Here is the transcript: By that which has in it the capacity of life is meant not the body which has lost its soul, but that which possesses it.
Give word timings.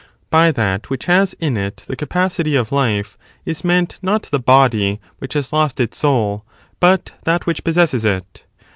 By 0.31 0.51
that 0.53 0.89
which 0.89 1.05
has 1.05 1.33
in 1.33 1.55
it 1.57 1.85
the 1.87 1.95
capacity 1.95 2.55
of 2.55 2.71
life 2.71 3.19
is 3.45 3.63
meant 3.63 3.99
not 4.01 4.23
the 4.23 4.39
body 4.39 4.99
which 5.19 5.33
has 5.35 5.53
lost 5.53 5.79
its 5.79 5.99
soul, 5.99 6.43
but 6.79 7.11
that 7.23 7.45
which 7.45 7.63
possesses 7.63 8.03
it. 8.03 8.43